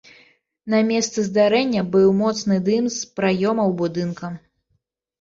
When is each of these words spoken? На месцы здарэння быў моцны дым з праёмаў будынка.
На 0.73 0.79
месцы 0.91 1.25
здарэння 1.27 1.85
быў 1.97 2.09
моцны 2.23 2.59
дым 2.73 2.91
з 2.99 3.13
праёмаў 3.23 3.79
будынка. 3.87 4.37